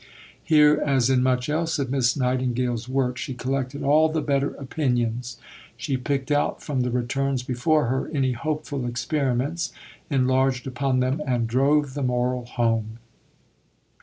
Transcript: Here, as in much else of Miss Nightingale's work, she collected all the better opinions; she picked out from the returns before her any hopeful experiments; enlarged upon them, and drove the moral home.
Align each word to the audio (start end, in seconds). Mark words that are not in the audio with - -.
Here, 0.43 0.81
as 0.83 1.11
in 1.11 1.21
much 1.21 1.47
else 1.47 1.77
of 1.77 1.91
Miss 1.91 2.17
Nightingale's 2.17 2.89
work, 2.89 3.17
she 3.19 3.35
collected 3.35 3.83
all 3.83 4.09
the 4.09 4.19
better 4.23 4.55
opinions; 4.55 5.37
she 5.77 5.95
picked 5.95 6.31
out 6.31 6.59
from 6.59 6.81
the 6.81 6.89
returns 6.89 7.43
before 7.43 7.85
her 7.85 8.07
any 8.11 8.31
hopeful 8.31 8.87
experiments; 8.87 9.71
enlarged 10.09 10.65
upon 10.65 11.01
them, 11.01 11.21
and 11.27 11.45
drove 11.45 11.93
the 11.93 12.01
moral 12.01 12.45
home. 12.45 12.97